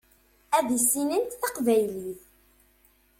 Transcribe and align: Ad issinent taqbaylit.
Ad 0.57 0.67
issinent 0.77 1.37
taqbaylit. 1.41 2.21